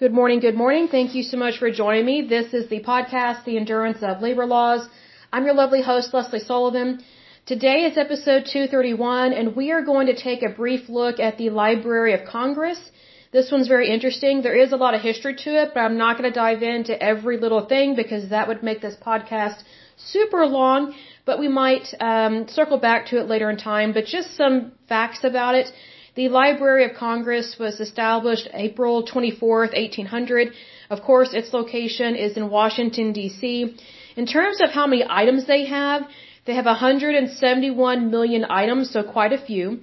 [0.00, 0.88] Good morning, good morning.
[0.88, 2.22] Thank you so much for joining me.
[2.26, 4.88] This is the podcast, The Endurance of Labor Laws.
[5.30, 7.04] I'm your lovely host, Lesley Sullivan.
[7.44, 11.50] Today is episode 231, and we are going to take a brief look at the
[11.50, 12.80] Library of Congress.
[13.30, 14.40] This one's very interesting.
[14.40, 16.94] There is a lot of history to it, but I'm not going to dive into
[17.12, 19.58] every little thing because that would make this podcast
[19.98, 20.94] super long,
[21.26, 23.92] but we might um, circle back to it later in time.
[23.92, 25.70] But just some facts about it.
[26.16, 30.52] The Library of Congress was established April 24th, 1800.
[30.90, 33.76] Of course, its location is in Washington, D.C.
[34.16, 36.02] In terms of how many items they have,
[36.46, 39.80] they have 171 million items, so quite a few.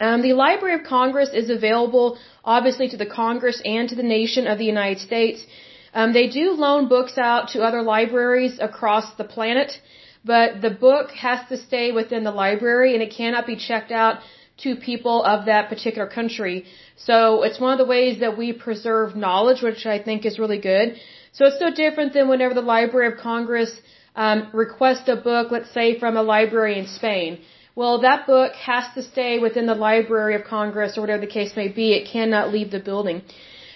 [0.00, 4.46] Um, the Library of Congress is available, obviously, to the Congress and to the nation
[4.46, 5.46] of the United States.
[5.94, 9.80] Um, they do loan books out to other libraries across the planet,
[10.24, 14.18] but the book has to stay within the library and it cannot be checked out
[14.58, 16.64] to people of that particular country.
[16.96, 20.60] So it's one of the ways that we preserve knowledge, which I think is really
[20.60, 20.96] good.
[21.32, 23.72] So it's no different than whenever the Library of Congress
[24.14, 27.40] um, requests a book, let's say from a library in Spain.
[27.74, 31.56] Well, that book has to stay within the Library of Congress or whatever the case
[31.56, 31.94] may be.
[31.94, 33.22] It cannot leave the building.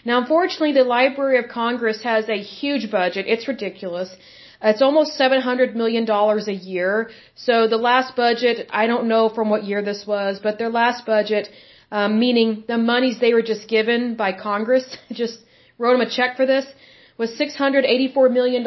[0.04, 3.26] Now, unfortunately, the Library of Congress has a huge budget.
[3.26, 4.10] It's ridiculous.
[4.62, 7.10] It's almost $700 million a year.
[7.34, 11.04] So the last budget, I don't know from what year this was, but their last
[11.04, 11.48] budget,
[11.90, 15.38] um, meaning the monies they were just given by Congress, just
[15.78, 16.66] wrote them a check for this,
[17.18, 18.66] was $684 million.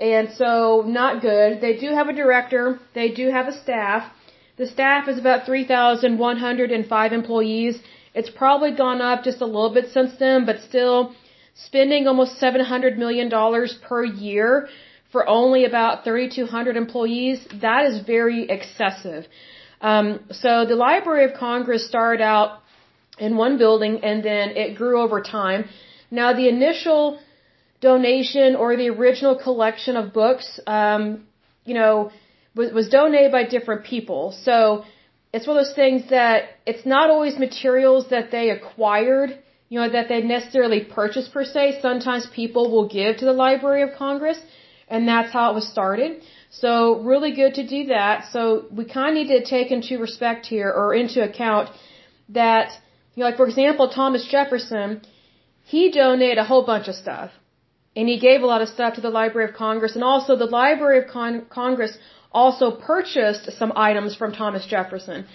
[0.00, 1.60] And so not good.
[1.60, 2.78] They do have a director.
[2.94, 4.12] They do have a staff.
[4.56, 7.80] The staff is about 3,105 employees.
[8.14, 11.14] It's probably gone up just a little bit since then, but still,
[11.66, 13.30] spending almost $700 million
[13.88, 14.68] per year
[15.10, 19.26] for only about 3,200 employees, that is very excessive.
[19.80, 22.60] Um, so the Library of Congress started out
[23.18, 25.68] in one building and then it grew over time.
[26.10, 27.18] Now the initial
[27.80, 31.26] donation or the original collection of books, um,
[31.64, 32.10] you know,
[32.54, 34.32] was, was donated by different people.
[34.42, 34.84] So
[35.32, 39.88] it's one of those things that it's not always materials that they acquired you know,
[39.96, 41.80] that they necessarily purchase per se.
[41.82, 44.40] Sometimes people will give to the Library of Congress,
[44.88, 46.22] and that's how it was started.
[46.50, 48.16] So really good to do that.
[48.32, 51.70] So we kind of need to take into respect here or into account
[52.30, 52.70] that,
[53.14, 55.02] you know, like for example, Thomas Jefferson,
[55.64, 57.30] he donated a whole bunch of stuff.
[57.96, 59.94] And he gave a lot of stuff to the Library of Congress.
[59.96, 61.98] And also the Library of Con- Congress
[62.32, 65.26] also purchased some items from Thomas Jefferson.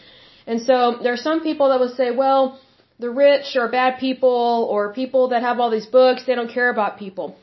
[0.48, 2.60] And so there are some people that will say, well,
[3.00, 6.70] the rich are bad people or people that have all these books, they don't care
[6.70, 7.36] about people.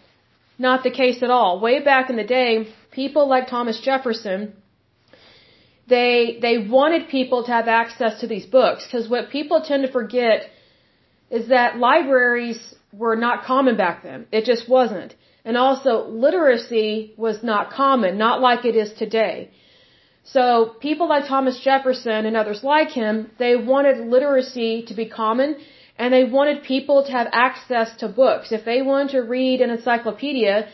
[0.58, 1.60] Not the case at all.
[1.60, 4.54] Way back in the day, people like Thomas Jefferson,
[5.88, 9.92] they, they wanted people to have access to these books because what people tend to
[9.92, 10.48] forget
[11.30, 12.60] is that libraries
[12.92, 14.26] were not common back then.
[14.32, 15.14] It just wasn't.
[15.44, 19.50] And also literacy was not common, not like it is today.
[20.24, 25.56] So people like Thomas Jefferson and others like him, they wanted literacy to be common
[25.98, 28.52] and they wanted people to have access to books.
[28.52, 30.68] If they wanted to read an encyclopedia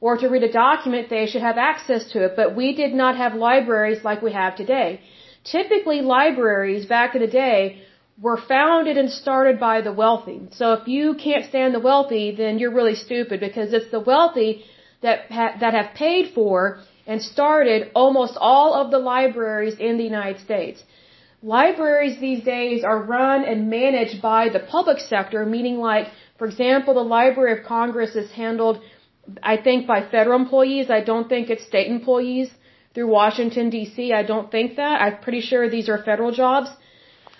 [0.00, 2.32] or to read a document, they should have access to it.
[2.36, 5.00] But we did not have libraries like we have today.
[5.44, 7.82] Typically libraries back in the day
[8.20, 10.40] were founded and started by the wealthy.
[10.50, 14.64] So if you can't stand the wealthy, then you're really stupid because it's the wealthy
[15.02, 20.04] that ha- that have paid for and started almost all of the libraries in the
[20.04, 20.82] United States.
[21.42, 26.06] Libraries these days are run and managed by the public sector, meaning like,
[26.38, 28.80] for example, the Library of Congress is handled,
[29.42, 30.90] I think, by federal employees.
[30.90, 32.48] I don't think it's state employees
[32.94, 34.12] through Washington, D.C.
[34.12, 35.00] I don't think that.
[35.02, 36.70] I'm pretty sure these are federal jobs.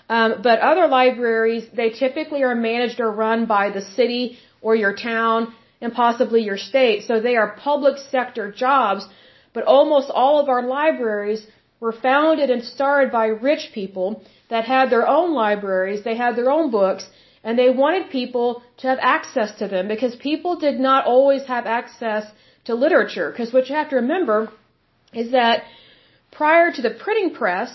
[0.09, 4.93] Um, but other libraries, they typically are managed or run by the city or your
[4.93, 7.03] town and possibly your state.
[7.07, 9.07] So they are public sector jobs
[9.53, 11.45] but almost all of our libraries
[11.79, 16.51] were founded and started by rich people that had their own libraries, they had their
[16.51, 17.05] own books,
[17.43, 21.65] and they wanted people to have access to them because people did not always have
[21.65, 22.25] access
[22.65, 23.29] to literature.
[23.31, 24.51] Because what you have to remember
[25.13, 25.63] is that
[26.31, 27.71] prior to the printing press,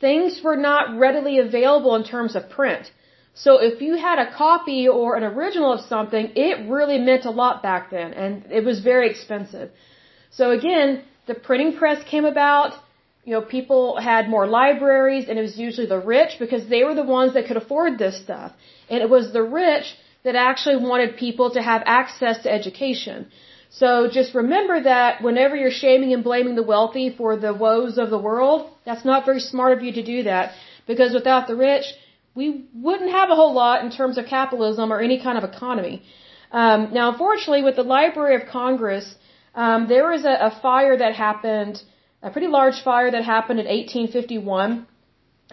[0.00, 2.90] things were not readily available in terms of print.
[3.34, 7.30] So if you had a copy or an original of something, it really meant a
[7.30, 9.70] lot back then, and it was very expensive.
[10.30, 12.72] So again, the printing press came about.
[13.24, 16.94] You know, people had more libraries, and it was usually the rich because they were
[16.94, 18.52] the ones that could afford this stuff.
[18.88, 19.86] And it was the rich
[20.24, 23.26] that actually wanted people to have access to education.
[23.70, 28.10] So just remember that whenever you're shaming and blaming the wealthy for the woes of
[28.10, 30.52] the world, that's not very smart of you to do that
[30.86, 31.84] because without the rich,
[32.34, 36.02] we wouldn't have a whole lot in terms of capitalism or any kind of economy.
[36.50, 39.14] Um, now, unfortunately, with the Library of Congress,
[39.54, 41.82] um, there was a, a fire that happened,
[42.22, 44.86] a pretty large fire that happened in 1851,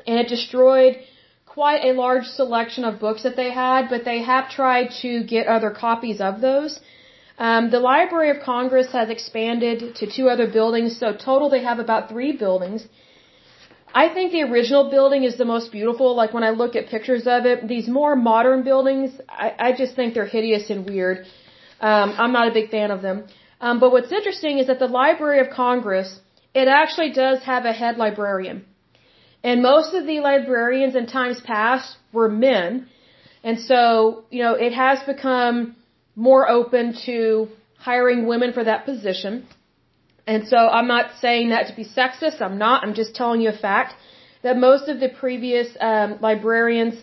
[0.06, 0.98] and it destroyed
[1.46, 5.48] quite a large selection of books that they had, but they have tried to get
[5.48, 6.80] other copies of those.
[7.40, 11.80] Um, the Library of Congress has expanded to two other buildings, so total they have
[11.80, 12.88] about three buildings.
[13.94, 16.16] I think the original building is the most beautiful.
[16.16, 19.96] Like when I look at pictures of it, these more modern buildings, I, I just
[19.96, 21.26] think they're hideous and weird.
[21.80, 23.28] Um, I'm not a big fan of them.
[23.60, 26.20] Um, but what's interesting is that the Library of Congress,
[26.54, 28.66] it actually does have a head librarian.
[29.44, 32.88] And most of the librarians in times past were men.
[33.44, 35.76] And so, you know, it has become
[36.16, 39.48] more open to hiring women for that position.
[40.26, 42.42] And so I'm not saying that to be sexist.
[42.42, 42.84] I'm not.
[42.84, 43.94] I'm just telling you a fact
[44.44, 46.96] that most of the previous um, librarians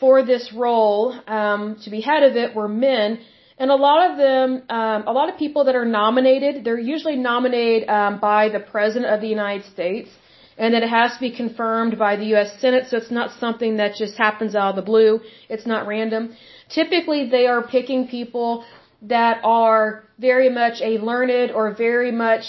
[0.00, 3.20] for this role um, to be head of it were men.
[3.60, 7.16] And a lot of them, um, a lot of people that are nominated, they're usually
[7.16, 10.10] nominated um, by the President of the United States
[10.58, 12.50] and then it has to be confirmed by the U.S.
[12.60, 15.20] Senate, so it's not something that just happens out of the blue.
[15.48, 16.36] It's not random.
[16.68, 18.64] Typically, they are picking people
[19.02, 22.44] that are very much a learned or very much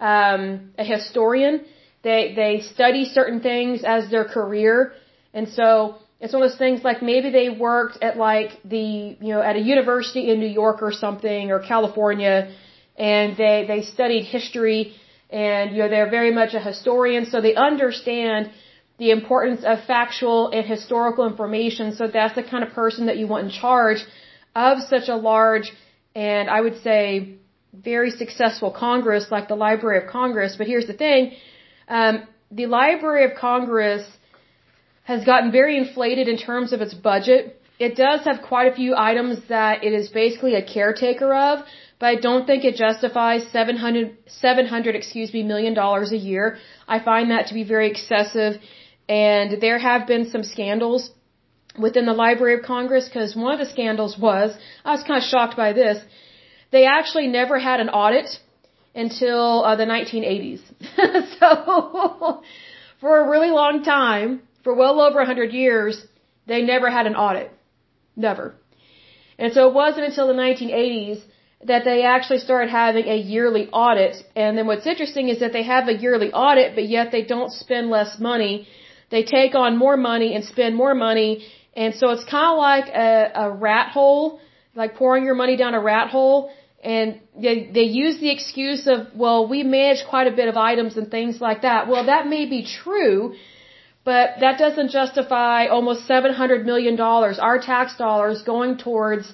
[0.00, 1.64] um, a historian.
[2.02, 4.92] They they study certain things as their career,
[5.32, 9.32] and so it's one of those things like maybe they worked at like the you
[9.34, 12.54] know at a university in New York or something or California,
[12.96, 14.94] and they they studied history
[15.30, 18.50] and you know they're very much a historian, so they understand
[18.98, 21.94] the importance of factual and historical information.
[21.96, 24.04] So that's the kind of person that you want in charge
[24.54, 25.72] of such a large
[26.14, 27.36] and I would say
[27.72, 30.54] very successful Congress like the Library of Congress.
[30.56, 31.32] But here's the thing.
[31.88, 34.06] Um, the Library of Congress
[35.04, 37.60] has gotten very inflated in terms of its budget.
[37.78, 41.60] It does have quite a few items that it is basically a caretaker of,
[41.98, 46.58] but I don't think it justifies 700, 700 excuse me, million dollars a year.
[46.88, 48.60] I find that to be very excessive,
[49.08, 51.10] and there have been some scandals
[51.78, 55.28] within the Library of Congress because one of the scandals was, I was kind of
[55.28, 55.98] shocked by this,
[56.70, 58.28] they actually never had an audit
[58.94, 60.62] until uh, the 1980s.
[61.38, 62.42] so,
[63.00, 66.04] for a really long time, for well over 100 years,
[66.46, 67.52] they never had an audit.
[68.16, 68.54] Never.
[69.38, 71.20] And so it wasn't until the 1980s
[71.66, 74.16] that they actually started having a yearly audit.
[74.36, 77.50] And then what's interesting is that they have a yearly audit, but yet they don't
[77.50, 78.66] spend less money.
[79.10, 81.46] They take on more money and spend more money.
[81.74, 84.40] And so it's kind of like a, a rat hole,
[84.74, 86.52] like pouring your money down a rat hole.
[86.82, 90.98] And they, they use the excuse of, well, we manage quite a bit of items
[90.98, 91.88] and things like that.
[91.88, 93.34] Well, that may be true,
[94.04, 99.32] but that doesn't justify almost $700 million, our tax dollars, going towards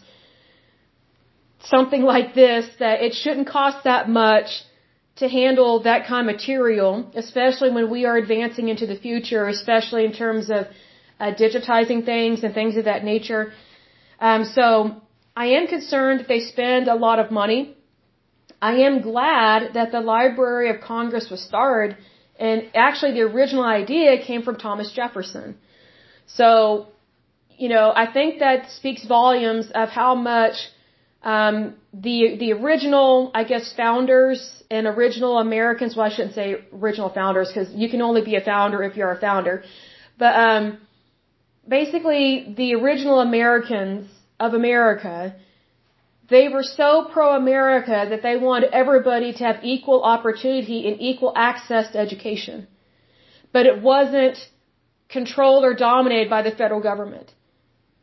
[1.64, 4.48] something like this that it shouldn't cost that much
[5.16, 10.04] to handle that kind of material, especially when we are advancing into the future, especially
[10.04, 10.66] in terms of
[11.18, 13.52] uh, digitizing things and things of that nature.
[14.20, 14.96] Um, so
[15.36, 17.76] I am concerned that they spend a lot of money.
[18.62, 21.96] I am glad that the Library of Congress was started,
[22.40, 25.56] and actually the original idea came from Thomas Jefferson.
[26.26, 26.88] So,
[27.62, 30.56] you know, I think that speaks volumes of how much
[31.22, 35.94] um, the the original, I guess, founders and original Americans.
[35.94, 39.12] Well, I shouldn't say original founders because you can only be a founder if you're
[39.12, 39.62] a founder.
[40.18, 40.78] But um,
[41.68, 45.34] basically, the original Americans of America,
[46.30, 51.92] they were so pro-America that they wanted everybody to have equal opportunity and equal access
[51.92, 52.66] to education.
[53.52, 54.38] But it wasn't
[55.08, 57.32] controlled or dominated by the federal government.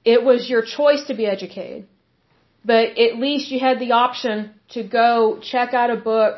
[0.04, 1.88] It was your choice to be educated
[2.68, 4.38] but at least you had the option
[4.76, 6.36] to go check out a book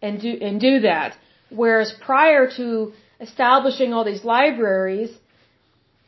[0.00, 1.16] and do and do that.
[1.62, 5.10] Whereas prior to establishing all these libraries,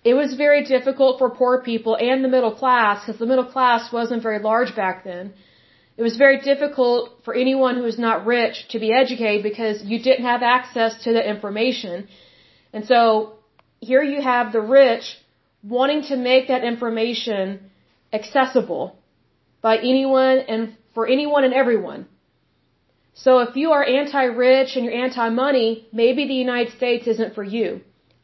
[0.08, 3.92] it was very difficult for poor people and the middle class because the middle class
[3.98, 5.24] wasn't very large back then.
[5.98, 9.98] It was very difficult for anyone who was not rich to be educated because you
[10.08, 12.08] didn't have access to the information.
[12.72, 13.02] And so
[13.80, 15.04] here you have the rich
[15.62, 17.44] wanting to make that information
[18.18, 18.84] accessible
[19.60, 22.06] by anyone and for anyone and everyone.
[23.24, 27.68] So if you are anti-rich and you're anti-money, maybe the United States isn't for you.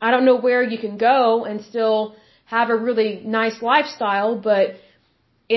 [0.05, 1.99] I don't know where you can go and still
[2.57, 3.11] have a really
[3.43, 4.67] nice lifestyle, but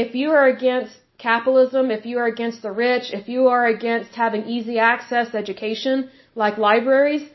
[0.04, 4.12] if you are against capitalism, if you are against the rich, if you are against
[4.24, 6.10] having easy access education
[6.44, 7.26] like libraries,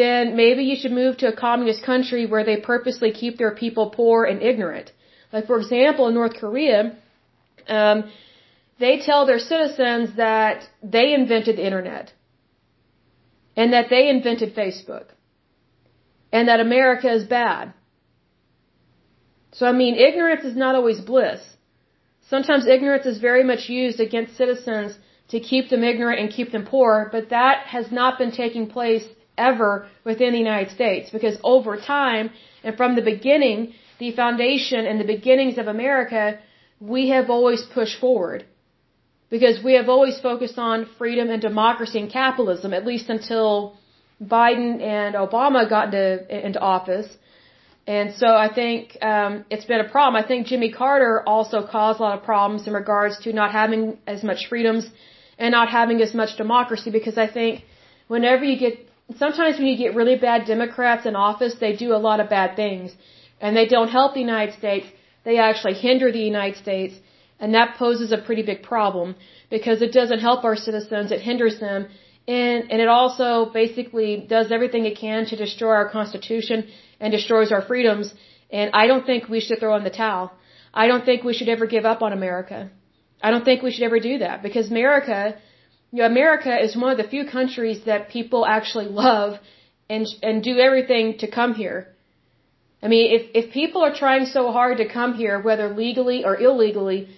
[0.00, 3.86] then maybe you should move to a communist country where they purposely keep their people
[4.00, 4.90] poor and ignorant.
[5.34, 6.80] Like for example, in North Korea,
[7.78, 7.98] um,
[8.78, 12.12] they tell their citizens that they invented the internet
[13.54, 15.08] and that they invented Facebook
[16.32, 17.72] and that America is bad.
[19.52, 21.40] So I mean, ignorance is not always bliss.
[22.28, 24.98] Sometimes ignorance is very much used against citizens
[25.28, 29.04] to keep them ignorant and keep them poor, but that has not been taking place
[29.36, 32.30] ever within the United States because over time
[32.64, 36.38] and from the beginning, the foundation and the beginnings of America,
[36.80, 38.44] we have always pushed forward
[39.30, 43.76] because we have always focused on freedom and democracy and capitalism, at least until
[44.22, 47.08] Biden and Obama got into, into office.
[47.86, 50.22] And so I think um, it's been a problem.
[50.22, 53.98] I think Jimmy Carter also caused a lot of problems in regards to not having
[54.06, 54.88] as much freedoms
[55.38, 57.64] and not having as much democracy because I think
[58.06, 58.88] whenever you get
[59.18, 62.54] sometimes when you get really bad Democrats in office, they do a lot of bad
[62.54, 62.94] things
[63.40, 64.86] and they don't help the United States.
[65.24, 66.94] They actually hinder the United States
[67.40, 69.16] and that poses a pretty big problem
[69.50, 71.10] because it doesn't help our citizens.
[71.10, 71.88] It hinders them
[72.28, 76.68] and, and it also basically does everything it can to destroy our constitution
[77.00, 78.14] and destroys our freedoms.
[78.50, 80.32] And I don't think we should throw in the towel.
[80.72, 82.70] I don't think we should ever give up on America.
[83.22, 85.36] I don't think we should ever do that because America,
[85.90, 89.38] you know, America is one of the few countries that people actually love
[89.88, 91.88] and and do everything to come here.
[92.82, 96.36] I mean, if if people are trying so hard to come here, whether legally or
[96.36, 97.08] illegally,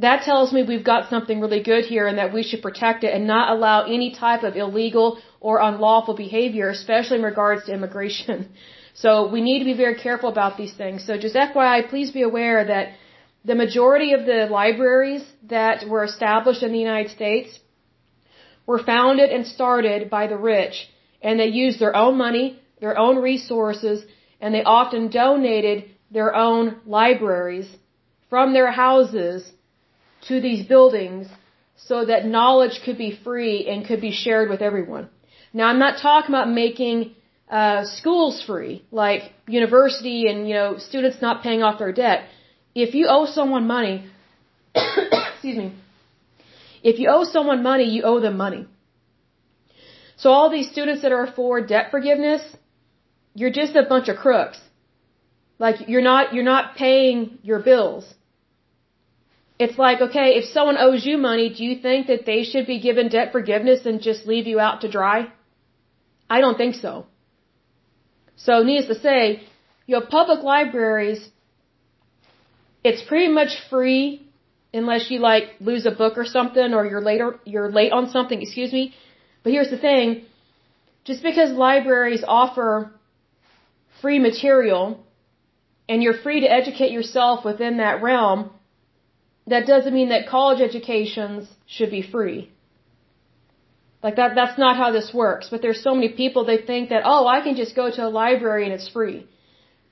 [0.00, 3.14] that tells me we've got something really good here and that we should protect it
[3.14, 8.48] and not allow any type of illegal or unlawful behavior, especially in regards to immigration.
[8.92, 11.06] So we need to be very careful about these things.
[11.06, 12.88] So just FYI, please be aware that
[13.44, 17.58] the majority of the libraries that were established in the United States
[18.66, 20.88] were founded and started by the rich,
[21.22, 24.04] and they used their own money, their own resources,
[24.40, 27.68] and they often donated their own libraries
[28.28, 29.50] from their houses
[30.28, 31.26] to these buildings
[31.76, 35.08] so that knowledge could be free and could be shared with everyone.
[35.52, 37.14] Now, I'm not talking about making
[37.50, 42.28] uh, schools free, like university and you know students not paying off their debt
[42.74, 44.08] if you owe someone money,
[44.74, 45.74] excuse me,
[46.82, 48.66] if you owe someone money, you owe them money.
[50.16, 52.42] So all these students that are for debt forgiveness,
[53.34, 54.58] you're just a bunch of crooks.
[55.58, 58.04] Like you're not you're not paying your bills.
[59.64, 62.78] It's like, okay, if someone owes you money, do you think that they should be
[62.80, 65.18] given debt forgiveness and just leave you out to dry?
[66.36, 66.92] I don't think so.
[68.36, 69.42] So needless to say,
[69.86, 71.20] you know, public libraries
[72.82, 74.26] it's pretty much free
[74.72, 78.40] unless you like lose a book or something or you're later you're late on something,
[78.40, 78.94] excuse me.
[79.42, 80.24] But here's the thing,
[81.04, 82.92] just because libraries offer
[84.00, 85.04] free material
[85.88, 88.50] and you're free to educate yourself within that realm,
[89.50, 92.50] that doesn't mean that college educations should be free.
[94.02, 95.48] Like that, that's not how this works.
[95.50, 98.10] But there's so many people, they think that, oh, I can just go to a
[98.22, 99.26] library and it's free.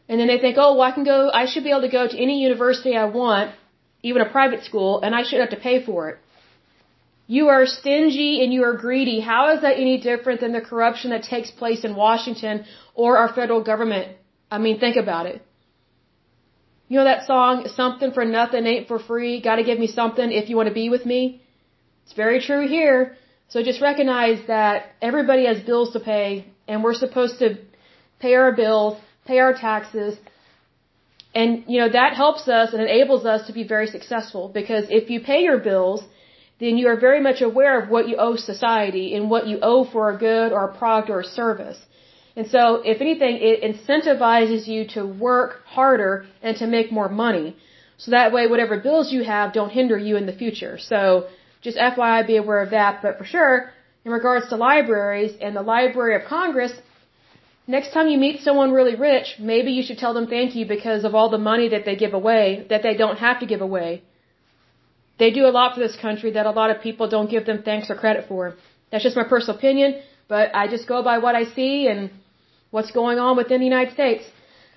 [0.08, 2.06] And then they think, oh, well, I can go, I should be able to go
[2.08, 3.54] to any university I want,
[4.02, 6.18] even a private school, and I shouldn't have to pay for it.
[7.26, 9.20] You are stingy and you are greedy.
[9.20, 13.30] How is that any different than the corruption that takes place in Washington or our
[13.34, 14.16] federal government?
[14.50, 15.42] I mean, think about it.
[16.88, 20.48] You know that song, something for nothing ain't for free, gotta give me something if
[20.48, 21.42] you want to be with me?
[22.04, 23.16] It's very true here.
[23.48, 27.58] So just recognize that everybody has bills to pay and we're supposed to
[28.20, 30.12] pay our bills pay our taxes.
[31.40, 35.04] And, you know, that helps us and enables us to be very successful because if
[35.12, 36.00] you pay your bills,
[36.62, 39.84] then you are very much aware of what you owe society and what you owe
[39.92, 41.78] for a good or a product or a service.
[42.38, 42.60] And so,
[42.92, 46.12] if anything, it incentivizes you to work harder
[46.46, 47.48] and to make more money.
[48.02, 50.74] So that way, whatever bills you have don't hinder you in the future.
[50.92, 51.00] So,
[51.66, 52.92] just FYI, be aware of that.
[53.04, 53.54] But for sure,
[54.04, 56.74] in regards to libraries and the Library of Congress,
[57.76, 61.04] Next time you meet someone really rich, maybe you should tell them thank you because
[61.04, 64.02] of all the money that they give away, that they don't have to give away.
[65.18, 67.62] They do a lot for this country that a lot of people don't give them
[67.62, 68.54] thanks or credit for.
[68.90, 72.08] That's just my personal opinion, but I just go by what I see and
[72.70, 74.24] what's going on within the United States.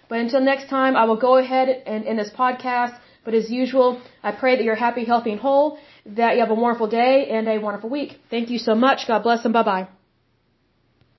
[0.09, 2.95] But until next time, I will go ahead and end this podcast.
[3.23, 6.59] But as usual, I pray that you're happy, healthy, and whole, that you have a
[6.65, 8.19] wonderful day and a wonderful week.
[8.29, 9.07] Thank you so much.
[9.07, 9.87] God bless and bye bye.